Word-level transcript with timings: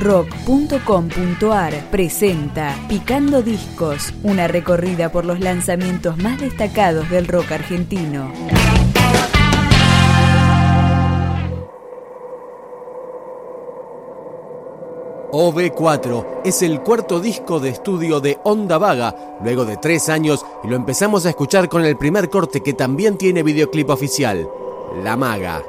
rock.com.ar 0.00 1.90
presenta 1.90 2.74
Picando 2.88 3.42
Discos, 3.42 4.14
una 4.22 4.48
recorrida 4.48 5.12
por 5.12 5.26
los 5.26 5.40
lanzamientos 5.40 6.16
más 6.16 6.40
destacados 6.40 7.08
del 7.10 7.28
rock 7.28 7.52
argentino. 7.52 8.32
OV4 15.32 16.40
es 16.44 16.62
el 16.62 16.80
cuarto 16.80 17.20
disco 17.20 17.60
de 17.60 17.68
estudio 17.68 18.20
de 18.20 18.38
Onda 18.42 18.78
Vaga, 18.78 19.38
luego 19.44 19.64
de 19.64 19.76
tres 19.76 20.08
años, 20.08 20.44
y 20.64 20.68
lo 20.68 20.76
empezamos 20.76 21.24
a 21.24 21.28
escuchar 21.28 21.68
con 21.68 21.84
el 21.84 21.96
primer 21.96 22.30
corte 22.30 22.62
que 22.62 22.72
también 22.72 23.16
tiene 23.16 23.44
videoclip 23.44 23.90
oficial, 23.90 24.48
La 25.04 25.16
Maga. 25.16 25.62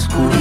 school 0.00 0.39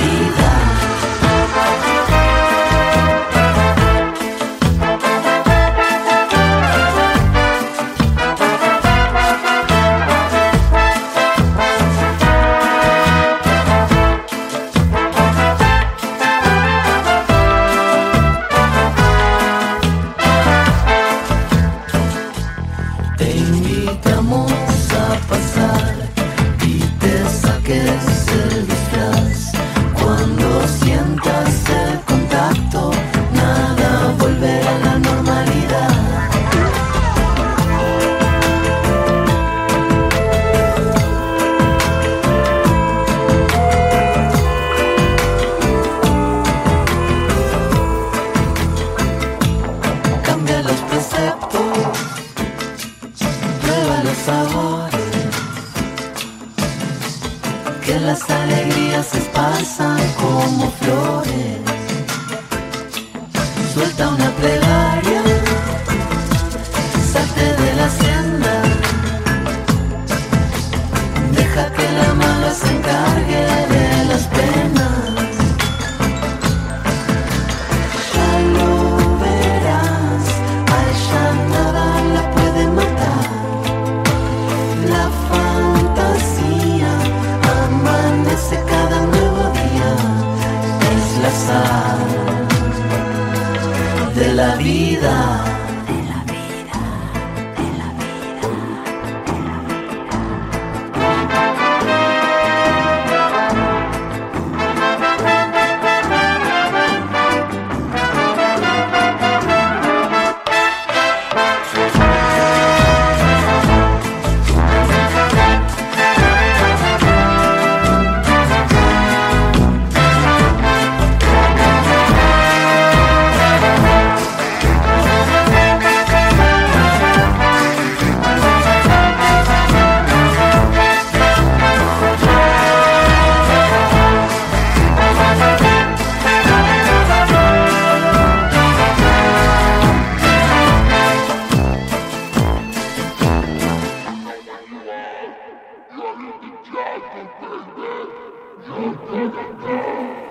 Viva. 0.00 0.39
que 57.90 57.98
las 57.98 58.22
alegrías 58.30 59.04
se 59.04 59.20
pasan 59.38 59.98
como 60.20 60.70
flores. 60.80 61.58
Suelta 63.74 64.10
una 64.10 64.30
plegaria, 64.40 65.22
salte 67.12 67.46
de 67.62 67.70
la 67.80 67.88
senda, 68.02 68.62
deja 71.32 71.72
que 71.76 71.86
la 72.00 72.14
mala 72.14 72.54
se 72.54 72.68
encargue 72.76 73.42
de 73.74 74.04
las 74.04 74.22
penas. 74.36 74.79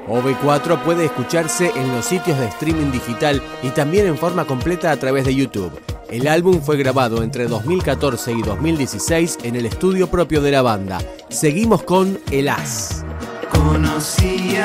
OV4 0.07 0.83
puede 0.83 1.05
escucharse 1.05 1.71
en 1.75 1.95
los 1.95 2.05
sitios 2.05 2.39
de 2.39 2.47
streaming 2.47 2.91
digital 2.91 3.41
y 3.61 3.69
también 3.69 4.07
en 4.07 4.17
forma 4.17 4.45
completa 4.45 4.91
a 4.91 4.97
través 4.97 5.25
de 5.25 5.35
YouTube. 5.35 5.71
El 6.09 6.27
álbum 6.27 6.61
fue 6.61 6.77
grabado 6.77 7.21
entre 7.21 7.47
2014 7.47 8.31
y 8.33 8.41
2016 8.41 9.39
en 9.43 9.55
el 9.55 9.67
estudio 9.67 10.09
propio 10.09 10.41
de 10.41 10.51
la 10.51 10.63
banda. 10.63 10.99
Seguimos 11.29 11.83
con 11.83 12.19
El 12.31 12.49
As. 12.49 13.05
Conocí. 13.51 14.55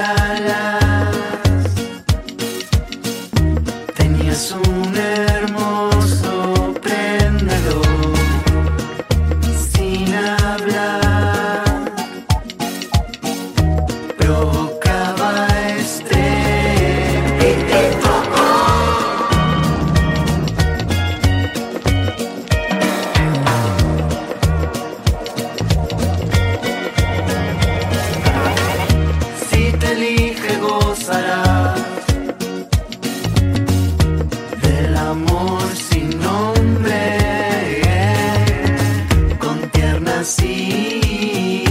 Sinceridad, 40.25 41.63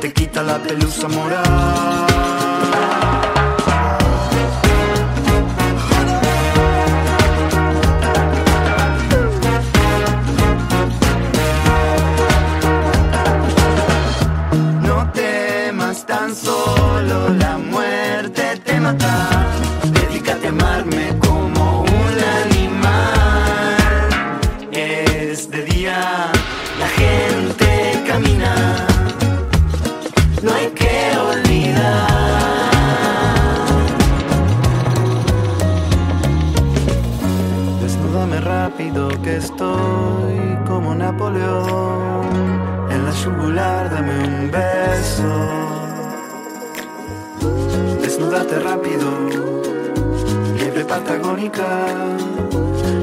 te 0.00 0.12
quita 0.12 0.42
la 0.42 0.58
pelusa 0.58 1.08
moral. 1.08 1.91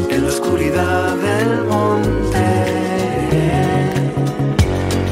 En 0.10 0.24
la 0.24 0.28
oscuridad 0.28 1.16
del 1.16 1.64
monte. 1.66 2.46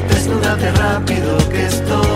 Desnúdate 0.08 0.70
rápido 0.72 1.38
que 1.48 1.66
estoy 1.66 2.07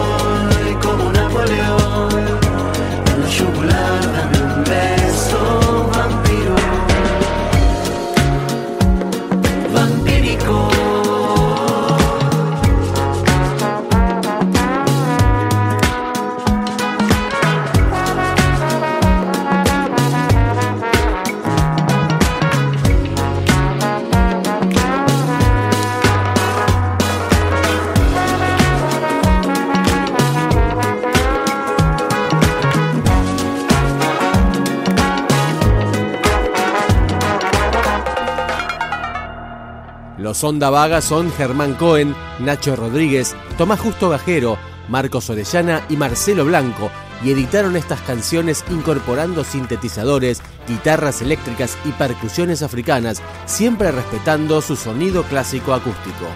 Los 40.42 40.50
Onda 40.50 40.70
Vaga 40.70 41.00
son 41.00 41.30
Germán 41.30 41.74
Cohen, 41.74 42.16
Nacho 42.40 42.74
Rodríguez, 42.74 43.36
Tomás 43.56 43.78
Justo 43.78 44.08
Gajero, 44.08 44.58
Marcos 44.88 45.30
Orellana 45.30 45.86
y 45.88 45.96
Marcelo 45.96 46.44
Blanco, 46.44 46.90
y 47.22 47.30
editaron 47.30 47.76
estas 47.76 48.00
canciones 48.00 48.64
incorporando 48.68 49.44
sintetizadores, 49.44 50.42
guitarras 50.66 51.22
eléctricas 51.22 51.78
y 51.84 51.92
percusiones 51.92 52.62
africanas, 52.62 53.22
siempre 53.46 53.92
respetando 53.92 54.60
su 54.62 54.74
sonido 54.74 55.22
clásico 55.22 55.74
acústico. 55.74 56.26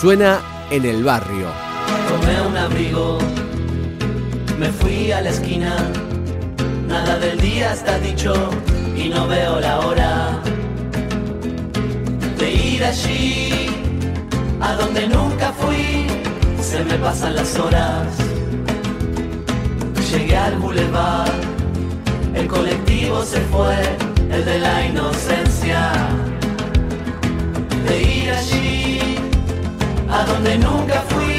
Suena 0.00 0.38
en 0.70 0.84
el 0.84 1.02
barrio. 1.02 1.48
Un 2.48 2.56
abrigo, 2.56 3.18
me 4.60 4.70
fui 4.70 5.10
a 5.10 5.20
la 5.22 5.30
esquina, 5.30 5.90
nada 6.86 7.18
del 7.18 7.40
día 7.40 7.72
está 7.72 7.98
dicho 7.98 8.32
y 8.96 9.08
no 9.08 9.26
veo 9.26 9.58
la 9.58 9.80
hora 9.80 10.40
ir 12.76 12.84
allí, 12.84 13.68
a 14.60 14.74
donde 14.74 15.08
nunca 15.08 15.52
fui, 15.52 16.06
se 16.60 16.84
me 16.84 16.94
pasan 16.98 17.34
las 17.36 17.58
horas. 17.58 18.08
Llegué 20.10 20.36
al 20.36 20.56
boulevard, 20.58 21.40
el 22.34 22.46
colectivo 22.46 23.22
se 23.22 23.40
fue, 23.52 23.76
el 24.30 24.44
de 24.44 24.58
la 24.58 24.86
inocencia. 24.86 25.80
De 27.88 28.02
ir 28.02 28.30
allí, 28.30 29.00
a 30.10 30.24
donde 30.24 30.58
nunca 30.58 31.02
fui. 31.08 31.36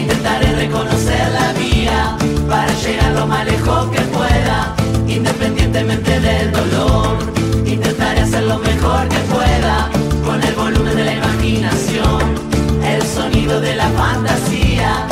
Intentaré 0.00 0.52
reconocer 0.64 1.30
la 1.38 1.52
vía 1.54 2.16
para 2.48 2.72
llegar 2.74 3.12
lo 3.12 3.26
más 3.26 3.44
lejos 3.46 3.90
que 3.90 4.00
pueda, 4.16 4.74
independientemente 5.16 6.20
del 6.20 6.52
dolor. 6.52 7.18
Intentaré 7.66 8.20
hacer 8.20 8.44
lo 8.44 8.58
mejor 8.58 9.08
que 9.08 9.18
pueda 9.32 9.90
con 10.24 10.42
el 10.42 10.54
volumen 10.54 10.96
de 10.96 11.04
la 11.04 11.14
imaginación, 11.14 12.20
el 12.84 13.02
sonido 13.02 13.60
de 13.60 13.76
la 13.76 13.88
fantasía. 13.90 15.11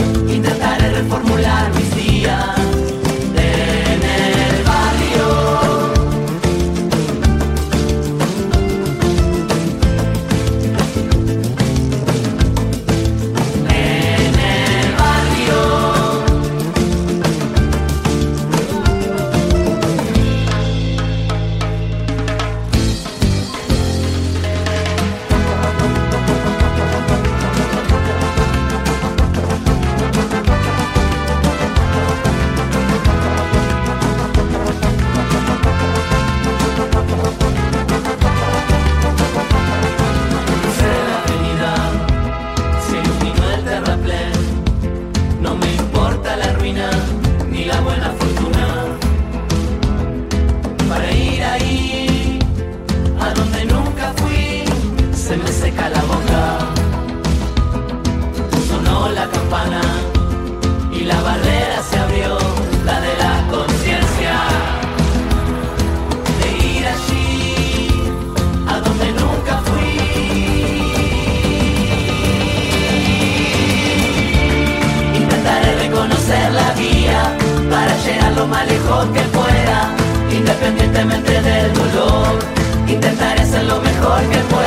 independientemente 80.70 81.32
del 81.42 81.72
dolor, 81.72 82.38
intentaré 82.86 83.44
ser 83.44 83.64
lo 83.64 83.80
mejor 83.80 84.22
que 84.30 84.38
pueda. 84.38 84.59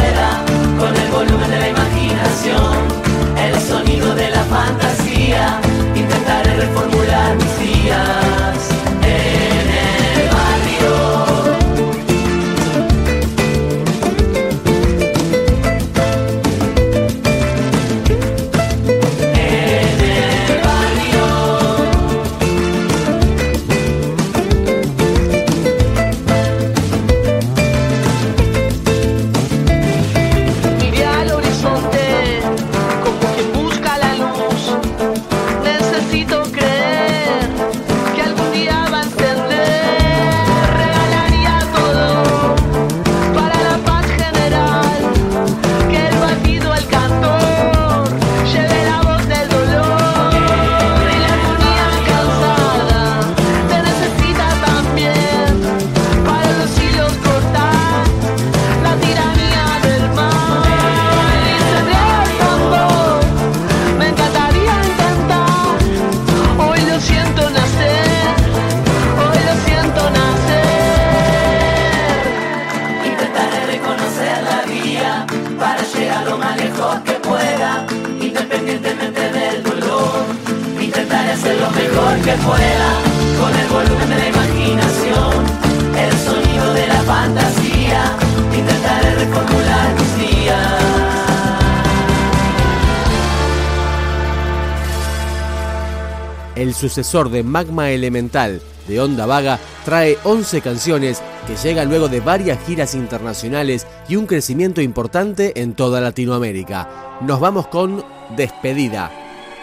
El 96.64 96.74
sucesor 96.74 97.30
de 97.30 97.44
Magma 97.44 97.92
Elemental 97.92 98.62
de 98.88 99.02
Onda 99.02 99.26
Vaga, 99.26 99.60
trae 99.86 100.18
11 100.24 100.62
canciones 100.62 101.22
que 101.46 101.56
llegan 101.56 101.90
luego 101.90 102.08
de 102.08 102.22
varias 102.22 102.58
giras 102.66 102.96
internacionales 102.96 103.86
y 104.08 104.16
un 104.16 104.26
crecimiento 104.26 104.82
importante 104.82 105.62
en 105.62 105.74
toda 105.74 106.00
Latinoamérica. 106.00 107.18
Nos 107.22 107.40
vamos 107.40 107.68
con 107.68 108.04
Despedida, 108.36 109.12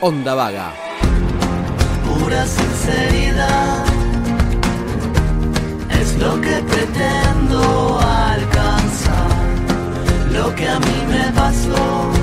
Onda 0.02 0.34
Vaga. 0.34 0.74
Pura 2.06 2.46
sinceridad 2.46 3.84
es 6.00 6.18
lo 6.18 6.38
que 6.40 6.62
pretendo 6.68 7.98
alcanzar, 7.98 9.30
lo 10.32 10.54
que 10.54 10.68
a 10.68 10.78
mí 10.78 11.04
me 11.08 11.32
pasó. 11.32 12.19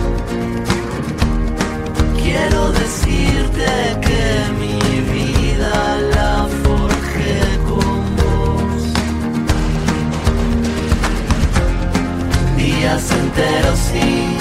Quiero 2.38 2.72
decirte 2.72 3.68
que 4.06 4.24
mi 4.60 4.80
vida 5.12 5.98
la 6.16 6.48
forjé 6.64 7.42
con 7.70 8.00
vos. 8.20 8.82
Días 12.56 13.04
enteros 13.24 13.80
sin, 13.90 14.38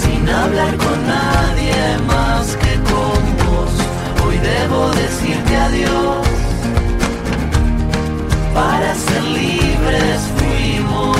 sin 0.00 0.28
hablar 0.28 0.76
con 0.84 0.98
nadie 1.06 1.76
más 2.08 2.56
que 2.62 2.74
con 2.90 3.20
vos. 3.44 3.72
Hoy 4.26 4.36
debo 4.38 4.90
decirte 5.02 5.56
adiós. 5.56 6.26
Para 8.52 8.94
ser 8.96 9.22
libres 9.22 10.20
fuimos 10.36 11.18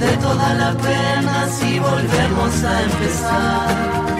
de 0.00 0.16
toda 0.16 0.54
la 0.54 0.72
pena 0.72 1.46
si 1.48 1.78
volvemos 1.78 2.64
a 2.64 2.82
empezar. 2.82 4.19